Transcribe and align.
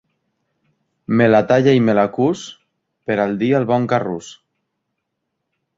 Me 1.19 1.27
la 1.33 1.41
talla 1.51 1.75
i 1.79 1.83
me 1.89 1.95
la 1.99 2.07
cus 2.17 2.41
per 3.11 3.19
al 3.27 3.39
dia 3.45 3.61
el 3.61 3.69
bon 3.75 3.87
Carrús. 3.95 4.33